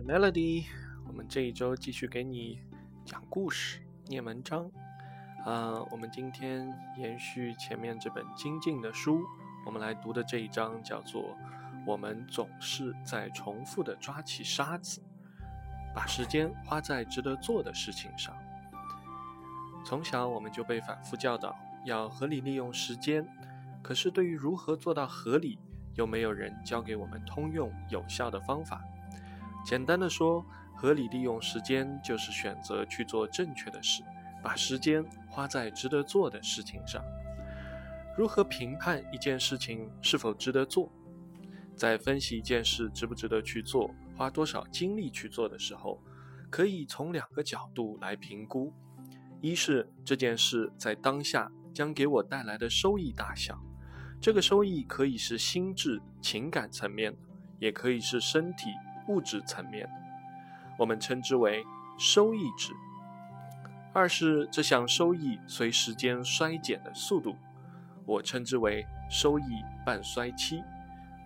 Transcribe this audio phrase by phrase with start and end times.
[0.00, 0.64] Melody，
[1.06, 2.60] 我们这一周继续给你
[3.04, 4.70] 讲故事、念文章。
[5.44, 9.22] 啊，我们今天延续前面这本精进的书，
[9.66, 11.36] 我们来读的这一章叫做
[11.86, 15.02] “我们总是在重复的抓起沙子，
[15.94, 18.36] 把时间花在值得做的事情上”。
[19.84, 23.26] 从小我们就被反复教导要合理利用时间，
[23.82, 25.58] 可是对于如何做到合理，
[25.94, 28.84] 又没有人教给我们通用有效的方法。
[29.68, 30.42] 简单的说，
[30.74, 34.02] 合理利用时间就是选择去做正确的事，
[34.42, 37.04] 把时间花在值得做的事情上。
[38.16, 40.90] 如何评判一件事情是否值得做？
[41.76, 46.02] 在分析一件事值不值得去做，花多少精力去做的时候，
[46.48, 48.72] 可以从两个角度来评估：
[49.42, 53.60] 一是这件事在当下将给我带来的收益大小。
[54.18, 57.18] 这个收益可以是心智、情感层面的，
[57.58, 58.70] 也可以是身体、
[59.08, 59.88] 物质层面，
[60.78, 61.64] 我们称之为
[61.98, 62.72] 收益值。
[63.92, 67.36] 二是这项收益随时间衰减的速度，
[68.06, 70.62] 我称之为收益半衰期。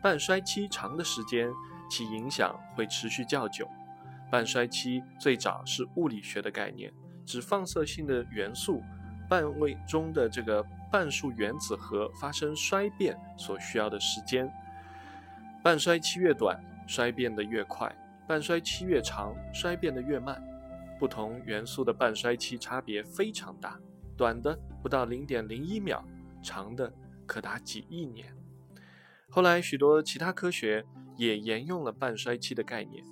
[0.03, 1.49] 半衰期长的时间，
[1.91, 3.69] 其影响会持续较久。
[4.31, 6.93] 半衰期最早是物理学的概念，
[7.27, 8.83] 指放射性的元素
[9.29, 10.65] 半位中的这个。
[10.93, 14.53] 半数原子核发生衰变所需要的时间，
[15.63, 17.89] 半衰期越短，衰变的越快；
[18.27, 20.43] 半衰期越长，衰变的越慢。
[20.99, 23.79] 不同元素的半衰期差别非常大，
[24.17, 26.05] 短的不到零点零一秒，
[26.43, 26.93] 长的
[27.27, 28.33] 可达几亿年。
[29.29, 30.85] 后来，许多其他科学
[31.17, 33.05] 也沿用了半衰期的概念。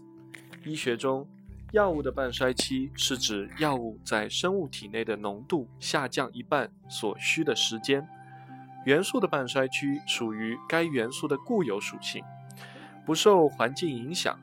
[0.64, 1.26] 医学中，
[1.72, 8.06] 药物的半衰期是指药物在生物体内的浓度下降一半所需的时间。
[8.84, 12.22] 元素的半衰期属于该元素的固有属性，
[13.10, 14.36] 不受环境影响；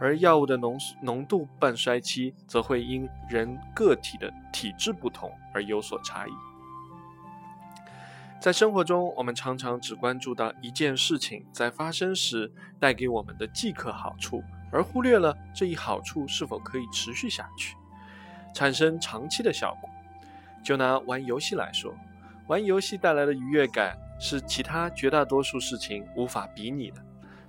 [0.00, 6.30] 而药物的浓浓度半衰期则会因人个体的体质不同而有所差异。
[8.40, 14.42] 在生活中，我们常常只关注到一件事情在发生时带给我们的即刻好处。
[14.72, 17.76] 而忽略了这一好处是否可以持续下去，
[18.52, 19.88] 产生长期的效果。
[20.64, 21.94] 就拿玩游戏来说，
[22.48, 27.04] 玩游戏带来的愉悦感是其他绝大多数事情无法比拟的。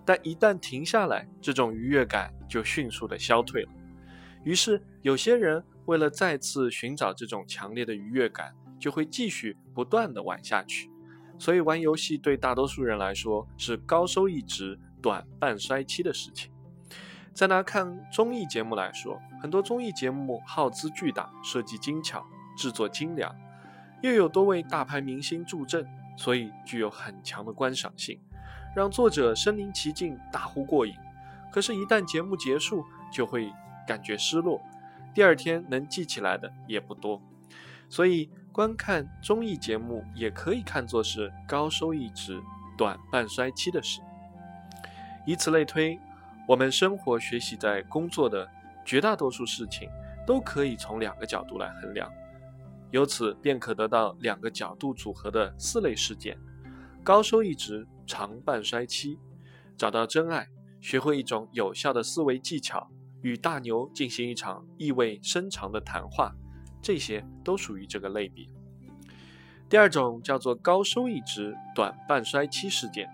[0.10, 3.70] 但一旦停下来，这种愉悦感就迅速的消退了。
[4.44, 10.90] 于是，有些人为了再次寻找这种强烈的愉悦感，就会继续不断的玩下去。
[11.38, 16.52] 所以，玩游戏对大多数人来说是高收益值、短半衰期的事情。
[17.32, 22.26] 再拿看综艺节目来说，很多综艺节目耗资巨大，设计精巧，
[22.58, 23.32] 制作精良，
[24.02, 25.86] 又有多位大牌明星助阵，
[26.18, 28.20] 所以具有很强的观赏性，
[28.76, 30.94] 让作者身临其境，大呼过瘾。
[31.52, 33.52] 可是，一旦节目结束，就会
[33.88, 34.62] 感觉失落，
[35.14, 37.22] 第二天能记起来的也不多。
[37.88, 42.42] 所以，观看综艺节目也可以看作是高收益值、
[42.78, 44.02] 短半衰期的事。
[45.26, 46.00] 以此类推。
[46.48, 48.50] 我们生活、学习在工作的
[48.84, 49.88] 绝大多数事情，
[50.26, 52.12] 都可以从两个角度来衡量，
[52.90, 56.36] 由此便可得到两个角度组合的四类事件：
[57.04, 59.20] 高收益值、长半衰期。
[59.78, 60.48] 找到真爱，
[60.82, 62.90] 学会一种有效的思维技巧，
[63.22, 66.34] 与大牛进行一场意味深长的谈话，
[66.82, 68.46] 这些都属于这个类别。
[69.70, 73.08] 第二种叫做高收益值、短半衰期事件：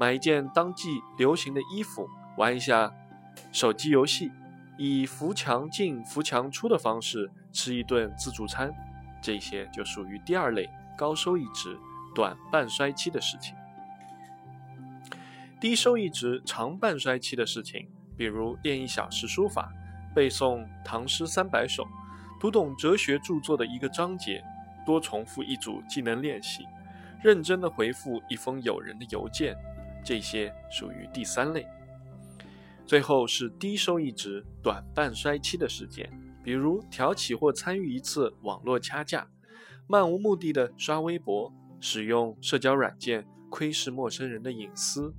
[0.00, 0.88] 买一件当季
[1.18, 2.08] 流行的衣服。
[2.38, 2.90] 玩一下
[3.52, 4.32] 手机游戏，
[4.78, 8.72] 以扶墙进、扶墙出的方式吃一顿自助餐，
[9.22, 10.66] 这些就属于第二类
[10.96, 11.78] 高收益值、
[12.14, 13.54] 短半衰期的事情。
[15.62, 19.72] 低收益值、长半衰期的事情，比如练一小时书法、
[20.12, 21.86] 背诵唐诗三百首、
[22.40, 24.42] 读懂哲学著作的一个章节、
[24.84, 26.64] 多重复一组技能练习、
[27.22, 29.56] 认真的回复一封友人的邮件，
[30.04, 31.64] 这些属于第三类。
[32.84, 36.10] 最后是低收益值、短半衰期的事件，
[36.42, 39.28] 比如挑起或参与一次网络掐架，
[39.86, 45.14] 漫无目的的刷微博，使用社交软件窥视陌生人的隐私。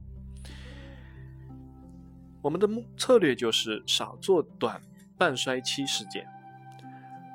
[2.44, 4.80] 我们的目策略就是少做短
[5.18, 6.28] 半衰期事件。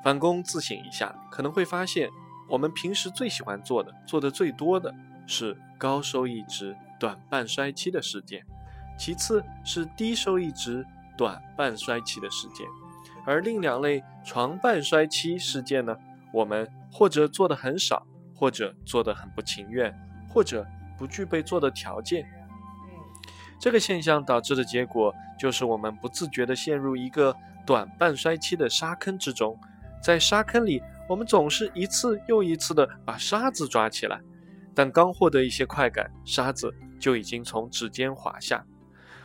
[0.05, 2.11] 反躬自省一下，可能会发现，
[2.47, 4.95] 我们平时最喜欢做的、做的最多的
[5.27, 8.45] 是高收益值、短半衰期的事件。
[8.99, 10.85] 其次是低收益值、
[11.17, 12.67] 短半衰期的事件，
[13.25, 15.97] 而另两类长半衰期事件呢，
[16.33, 19.95] 我们或者做的很少，或者做的很不情愿，
[20.29, 20.67] 或者
[20.99, 22.29] 不具备做的条件。
[23.61, 27.35] 这个现象导致的结果就是我们不自觉地陷入一个
[27.67, 29.59] 短半衰期的沙坑之中，
[30.03, 34.21] 在沙坑里，我们总是一次又一次地把沙子抓起来，
[34.75, 38.65] 但刚获得一些快感，沙子就已经从指尖滑下，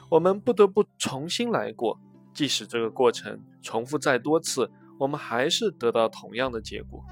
[0.09, 1.99] 我们不得不重新来过。
[2.33, 4.69] 即使这个过程重复再多次，
[4.99, 7.05] 我们还是得到同样的结果。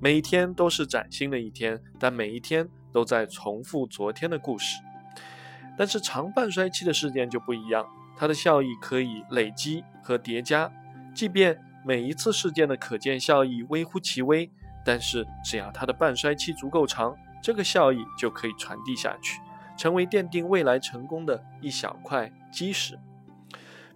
[0.00, 4.80] 每一天都是崭新的一天，但每一天都在重复昨天的故事。
[5.78, 7.86] 但是长半衰期的事件就不一样，
[8.16, 10.70] 它的效益可以累积和叠加。
[11.14, 14.50] 即便每一次事件的可见效益微乎其微，
[14.84, 19.40] 但是只要它的半衰期足够长，这个效益就可以传递下去，
[19.76, 22.98] 成为奠定未来成功的一小块基石。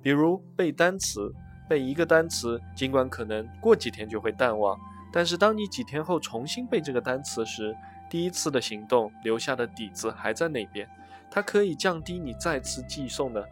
[0.01, 1.35] 比如背单词，
[1.69, 4.79] 背一个单词，尽管可能过几天就会淡忘，
[5.13, 7.77] 但是当你几天后重新背这个单词时，
[8.09, 10.89] 第一次的行动留下的底子还在那边，
[11.35, 13.49] 它可以降低你再次寄送的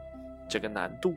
[0.47, 1.15] 这个难度。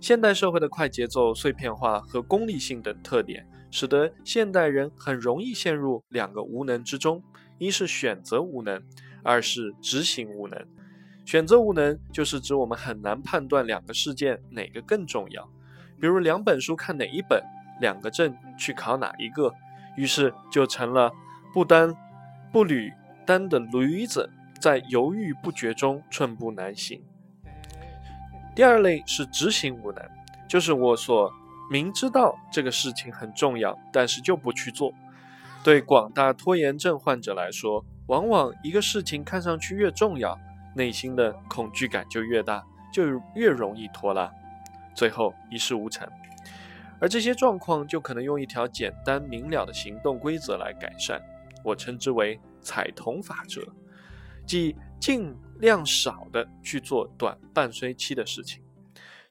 [0.00, 7.20] 现代社会的快节奏、碎片化和功利性等特点，使得现代人很容易陷入两个无能之中：
[7.58, 8.80] 一是选择无能，
[9.24, 10.64] 二是执行无能。
[11.24, 15.50] 选择无能，就是指我们很难判断两个事件哪个更重要。
[16.00, 17.42] 比如两本书看哪一本，
[17.80, 19.52] 两个证去考哪一个，
[19.96, 21.10] 于是就成了
[21.52, 21.92] 不单
[22.52, 22.92] 不履
[23.26, 24.30] 单的驴子，
[24.60, 27.02] 在犹豫不决中寸步难行。
[28.54, 30.02] 第二类是执行无能，
[30.48, 31.32] 就是我所
[31.70, 34.92] 明知道这个事情很重要，但是就不去做。
[35.62, 40.38] 对广大拖延症患者来说，往往一个事情看上去越重要。
[40.74, 42.62] 内心的恐惧感就越大，
[42.92, 43.02] 就
[43.34, 44.30] 越容易拖拉，
[44.94, 46.06] 最后一事无成。
[47.00, 51.20] 而这些状况就可能用一条简单明了的行动规则来改善，
[51.64, 53.62] 我称之为彩童法则，
[54.46, 58.62] 即尽量少的去做短半衰期的事情。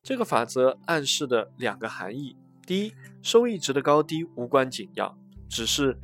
[0.03, 2.35] 这个法则暗示的两个含义：
[2.67, 5.17] 第一，收益值的高低无关紧要，
[5.50, 5.97] 只是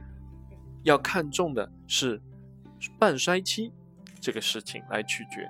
[0.84, 2.22] 要看重的是
[2.98, 3.74] 半衰期。
[4.19, 5.50] 这个事情来取决，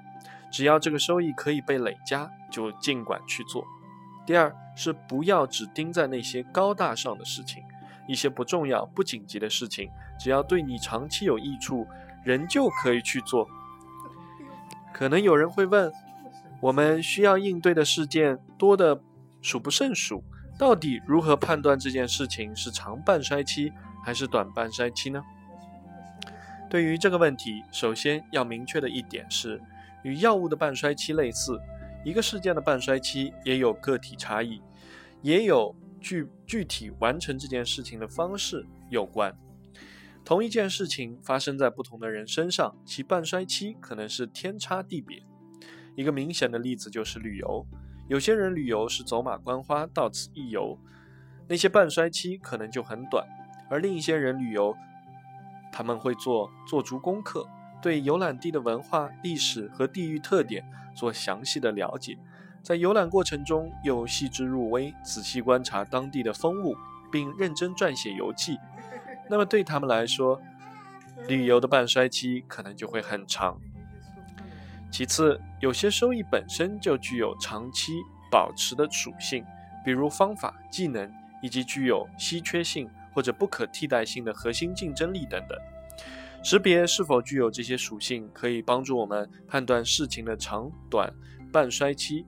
[0.50, 3.66] 只要这个收益可以被累加，就尽管去做。
[4.26, 7.62] 第二是不要只盯在那些高大上的事情，
[8.08, 11.86] 一些不重要、不紧急的事情，只要对你长期有益处，
[12.24, 13.48] 仍旧可以去做。
[14.94, 15.92] 可能有人会问，
[16.62, 19.02] 我们需要应对的事件多的
[19.42, 20.24] 数不胜数，
[20.60, 23.72] 到底如何判断这件事情是长半衰期
[24.04, 25.24] 还是短半衰期呢？
[26.70, 29.60] 对于这个问题，首先要明确的一点是，
[30.04, 31.60] 与药物的半衰期类似，
[32.06, 34.62] 一个事件的半衰期也有个体差异，
[35.22, 39.36] 也有具具体完成这件事情的方式有关。
[40.24, 45.24] 同一件事情发生在不同的人身上，其半衰期可能是天差地别。
[45.96, 47.66] 一个明显的例子就是旅游，
[48.08, 50.78] 有些人旅游是走马观花，到此一游，
[51.48, 53.28] 那些半衰期可能就很短，
[53.70, 54.76] 而另一些人旅游。
[55.74, 57.48] 他们会做做足功课，
[57.82, 60.64] 对游览地的文化、历史和地域特点
[60.94, 62.18] 做详细的了解，
[62.62, 66.76] 在游览过程中又细致入微，仔细观察当地的风物，
[67.10, 68.58] 并认真撰写游记。
[69.32, 70.40] 那么对他们来说，
[71.28, 73.58] 旅游的半衰期可能就会很长。
[74.92, 77.94] 其次，有些收益本身就具有长期
[78.30, 79.44] 保持的属性，
[79.84, 82.88] 比如方法、技能以及具有稀缺性。
[83.14, 85.60] 或者不可替代性的核心竞争力等等，
[86.42, 91.14] 识别是否具有这些属性，可以帮助我们判断事情的长短
[91.52, 92.26] 半衰期。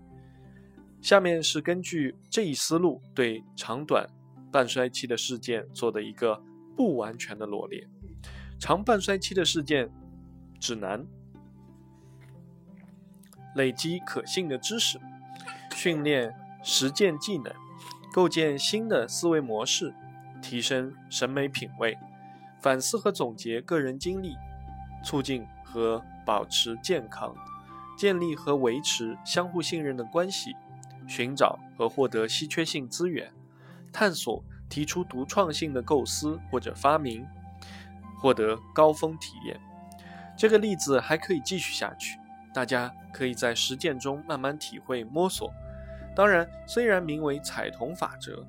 [1.02, 4.06] 下面是根据这一思路对长短
[4.52, 6.38] 半衰期的事件做的一个
[6.76, 7.88] 不完全的罗列。
[8.60, 9.90] 长半衰期的事件
[10.60, 11.06] 指南：
[13.56, 15.00] 累积可信的知识，
[15.76, 17.54] 训练实践技能，
[18.14, 19.94] 构建新的思维模式。
[20.42, 21.98] 提升审美品味，
[22.60, 24.36] 反思和总结个人经历，
[25.02, 27.34] 促进和保持健康，
[27.98, 30.54] 建立和维持相互信任的关系，
[31.08, 33.32] 寻找和获得稀缺性资源，
[33.94, 37.24] 探索提出独创性的构思或者发明，
[38.18, 39.60] 获得高峰体验。
[40.36, 42.18] 这个例子还可以继续下去，
[42.56, 45.54] 大家可以在实践中慢慢体会摸索。
[46.16, 48.44] 当然，虽然名为彩童法则。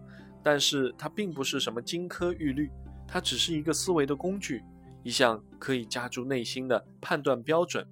[0.47, 2.71] 但是它并不是什么金科玉律，
[3.09, 4.63] 它只是一个思维的工具，
[5.03, 7.87] 一项可以加注内心的判断标准。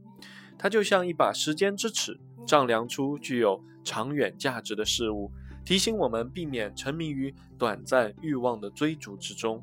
[0.59, 5.33] 它就像一把时间之尺，丈量出具有长远价值的事物，
[5.65, 9.63] 提醒我们避免沉迷于短暂欲望的追逐之中。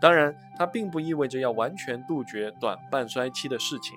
[0.00, 3.96] 当然，它并不意味着要完全杜绝短半衰期的事情，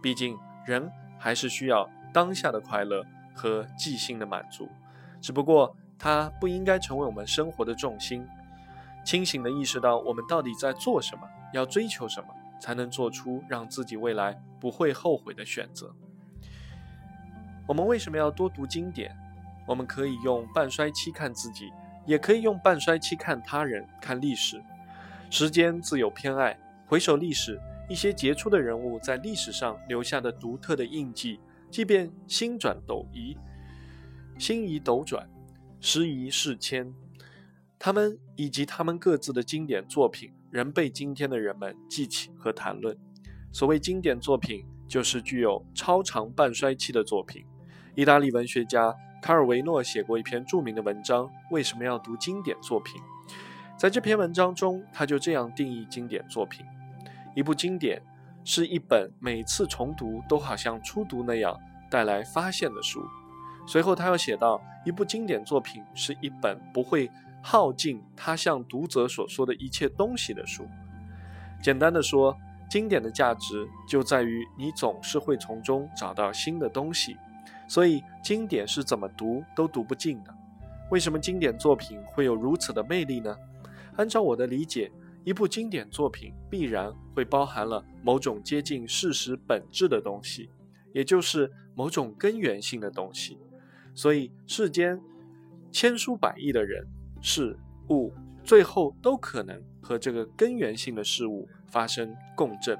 [0.00, 4.68] 毕竟人还是需要当下的快乐和即兴的满足，
[5.20, 8.26] 只不过它不应该成为我们生活的重心。
[9.04, 11.22] 清醒地意识到我们到底在做什么，
[11.52, 12.28] 要追求什么，
[12.60, 15.92] 才能做出让自己未来不会后悔的选择。
[17.66, 19.16] 我们为什么要多读经典？
[19.66, 21.70] 我们可以用半衰期看自己，
[22.06, 24.62] 也可以用半衰期看他人、看历史。
[25.30, 27.60] 时间自有偏爱，回首历史。
[27.88, 31.40] 一些杰出的人物在历史上留下的独特的印记，
[31.72, 33.36] 即便心转斗移，
[34.38, 35.28] 心移斗转，
[35.80, 36.94] 时移世迁，
[37.80, 42.96] 他们以及他们各自的经典作品仍被今天的人们记起和谈论。
[43.52, 47.44] 所谓经典作品，就是具有超长半衰期的作品。
[47.96, 53.00] 意大利文学家卡尔维诺写过一篇著名的文章《为什么要读经典作品》。
[53.76, 56.64] 在这篇文章中，他就这样定义经典作品。
[57.34, 58.02] 一部经典
[58.44, 61.54] 是一本每次重读都好像初读那样
[61.90, 63.02] 带来发现的书。
[63.66, 67.10] 随后他又写道，一部经典作品是一本不会
[67.42, 70.66] 耗尽他向读者所说的一切东西的书。
[71.62, 72.34] 简单的说，
[72.70, 77.18] 经典的价值就在于你总是会从中找到新的东西。
[77.70, 80.34] 所以，经典是怎么读都读不尽的。
[80.90, 83.36] 为什么经典作品会有如此的魅力呢？
[83.94, 84.90] 按照我的理解。
[85.22, 90.50] 一部经典作品必然会包含了某种接近事实本质的东西，
[90.94, 93.38] 也就是某种根源性的东西。
[93.94, 94.98] 所以，世间
[95.70, 96.84] 千书百亿的人
[97.20, 97.56] 事
[97.90, 98.12] 物，
[98.42, 102.76] 最后都可能和这个根源性的事物发生共振。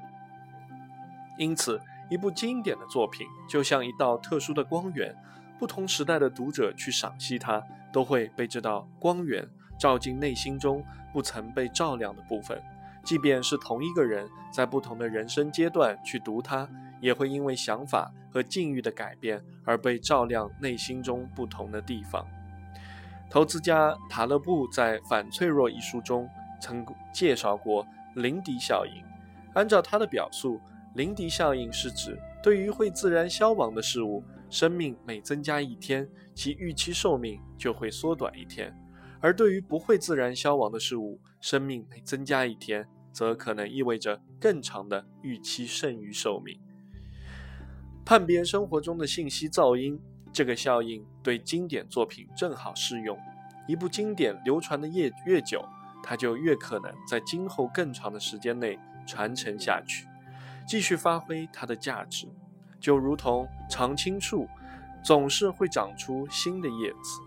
[1.38, 1.78] 因此，
[2.10, 5.16] 一部经典的作品就像一道特殊的光源，
[5.58, 9.48] 不同时代的读者去赏析它，都会被这道光源
[9.78, 10.84] 照进内心中。
[11.12, 12.62] 不曾被照亮的部分，
[13.02, 16.68] 即便是同一个人在不同的人生阶段去读它，
[17.00, 22.24] 也会因为想法和境遇的改变而被照亮内心中不同的地方。
[23.28, 29.02] 投资家塔勒布在《反脆弱》一书中曾介绍过林迪效应。
[29.54, 30.60] 按照他的表述，
[30.94, 38.74] 林迪效应是指对于会自然消亡的事物，生命每增加一天，其预期寿命就会缩短一天。
[39.20, 46.58] 而对于不会自然消亡的事物，生命每增加一天，则可能意味着更长的预期剩余寿命。
[48.04, 50.00] 判别生活中的信息噪音，
[50.32, 53.16] 这个效应对经典作品正好适用。
[53.68, 55.64] 一部经典流传的越越久，
[56.02, 60.06] 它就越可能在今后更长的时间内传承下去，
[60.70, 62.28] 继续发挥它的价值。
[62.78, 64.48] 就如同常青树，
[65.02, 67.20] 总是会长出新的叶子。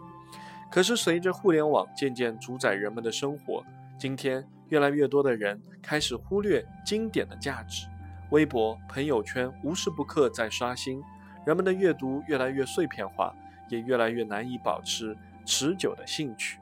[0.71, 3.61] 可是，随着互联网渐渐主宰人们的生活，
[3.99, 7.85] 今天越来越多的人开始忽略经典的价值。
[8.29, 11.03] 微博、朋友圈无时不刻在刷新，
[11.45, 13.35] 人们的阅读越来越碎片化，
[13.67, 16.59] 也越来越难以保持持久的兴趣。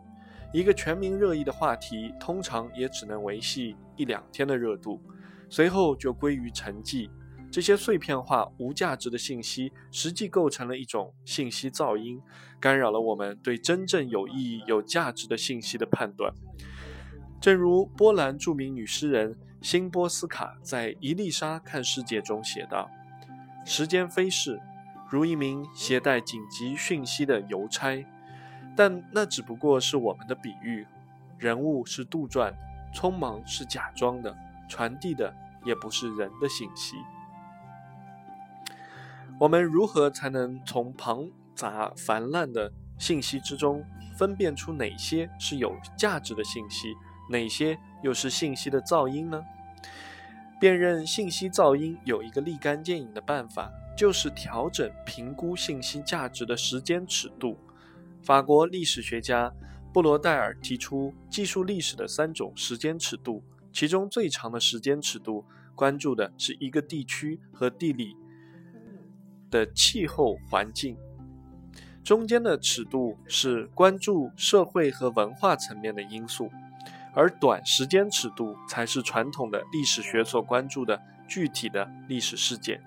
[0.51, 4.99] 一个全民热议的话题，通常也只能维系一两天的热度，
[5.51, 7.09] 随后就归于沉寂。
[7.51, 12.21] 这些碎片化、无价值的信息，实际构成了一种信息噪音，
[12.57, 16.33] 干扰了我们对真正有意义、有价值的信息的判断。
[17.41, 22.89] 正如波兰著名女诗人辛波斯卡在《伊丽莎看世界》中写道
[23.65, 24.57] ：“时间飞逝，
[25.09, 28.05] 如一名携带紧急讯息的邮差，
[28.77, 30.87] 但那只不过是我们的比喻。
[31.37, 32.53] 人物是杜撰，
[32.95, 34.33] 匆忙是假装的，
[34.71, 35.35] 传递的
[35.65, 36.95] 也不是人的信息。”
[39.37, 43.83] 我们如何才能从庞杂泛滥的信息之中
[44.15, 46.95] 分辨出哪些是有价值的信息，
[47.29, 49.43] 哪些又是信息的噪音呢？
[50.59, 57.57] 辨认信息噪音有一个立竿见影的办法，就是调整评估信息价值的时间尺度。
[58.21, 59.51] 法国历史学家
[59.91, 68.15] 布罗代尔提出记述历史的三种时间尺度，其中最长的时间尺度关注的是一个地区和地理。
[69.49, 70.95] 的气候环境，
[72.05, 76.49] 中间的尺度是关注社会和文化层面的因素，
[77.13, 80.97] 而短时间尺度才是传统的历史学所关注的
[81.27, 82.81] 具体的历史事件。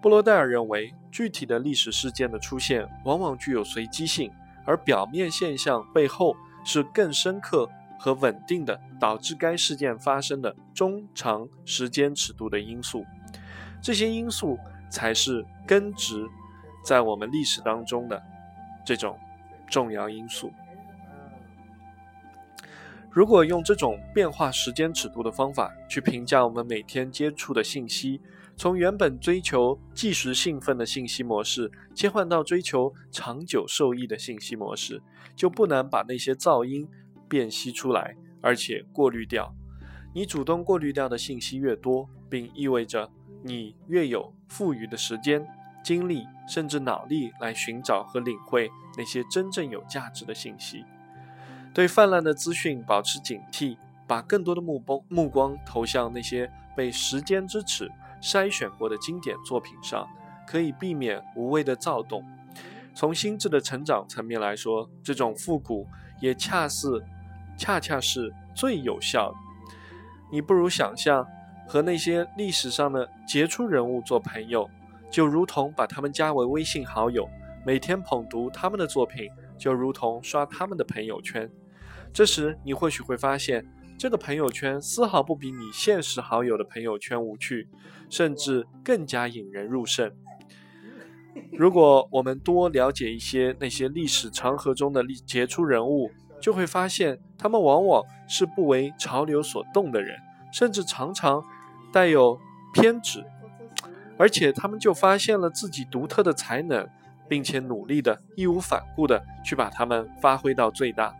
[0.00, 4.30] 布罗代尔认为，具体的历史事件的出现往往具有随机性，
[4.64, 7.68] 而表面现象背后是更深刻
[8.00, 13.04] 和稳定的导致该事件发生的中长时间尺度的因素。
[13.80, 14.58] 这些因素。
[14.92, 16.28] 才是根植
[16.84, 18.20] 在我们历史当中的
[18.84, 19.16] 这种
[19.68, 20.52] 重要因素。
[23.08, 28.20] 如果用这种变化时间尺度的方法去评价我们每天接触的信息，
[28.56, 35.00] 从原本追求即时兴奋的信息模式切换到追求长久受益的信息模式，
[35.36, 36.88] 就不难把那些噪音
[37.30, 39.54] 辨析出来，而且过滤掉。
[40.12, 43.08] 你主动过滤掉的信息越多，并意味着
[43.44, 45.46] 你越有富余的时间、
[45.84, 48.68] 精力，甚至脑力来寻找和领会
[48.98, 50.84] 那些真正有价值的信息。
[51.72, 53.76] 对泛滥的资讯保持警惕，
[54.08, 57.88] 把更多的目光目光投向那些被时间之尺。
[58.20, 60.06] 筛选过的经典作品上，
[60.46, 62.22] 可以避免无谓的躁动。
[62.92, 65.86] 从心智的成长层面来说，这种复古
[66.20, 67.02] 也恰似，
[67.60, 69.36] 恰恰是最有效的。
[70.32, 71.26] 你不如想象
[71.68, 74.66] 和那些历史上的杰出人物做朋友，
[75.10, 77.28] 就如同把他们加为微信好友，
[77.66, 81.50] 每天捧读他们的作品，就如同刷他们的朋友圈。
[82.14, 83.62] 这时，你或许会发现。
[83.98, 87.68] 这个朋友圈丝毫不比你现实好友的朋友圈无趣，
[88.08, 90.10] 甚至更加引人入胜。
[91.52, 96.10] 如果我们多了解一些那些历史长河中的杰出人物，
[96.40, 100.18] 就会发现他们往往是不为潮流所动的人，
[100.52, 101.44] 甚至常常
[101.92, 102.40] 带有
[102.72, 103.24] 偏执，
[104.16, 106.88] 而且他们就发现了自己独特的才能，
[107.28, 111.14] 并且努力的义无反顾的去把它们发挥到最大。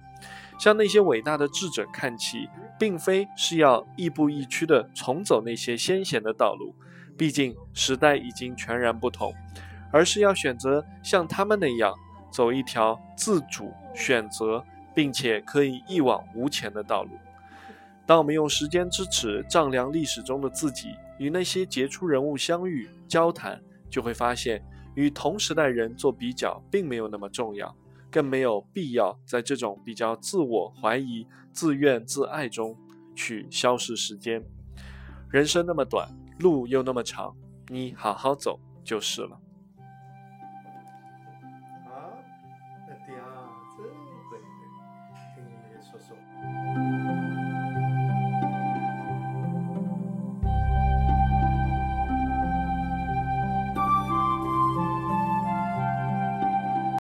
[0.59, 2.49] 向那些伟大的智者看齐，
[2.79, 6.75] 并非是要亦步亦趋地重走那些先贤的道路，
[7.17, 9.33] 毕竟时代已经全然不同，
[9.91, 11.95] 而是要选择像他们那样
[12.31, 14.63] 走一条自主选择，
[14.95, 17.11] 并且可以一往无前的道路。
[18.07, 27.75] 当我们用时间之尺丈量历史中的自己，与那些杰出人物相遇交谈，就会发现，与同时代人做比较，并没有那么重要。
[28.11, 32.77] 更没有必要在这种比较自我怀疑、自怨自艾中
[33.15, 34.43] 去消逝时间。
[35.31, 36.09] 人生那么短，
[36.41, 37.33] 路又那么长，
[37.69, 39.39] 你好好走就是了。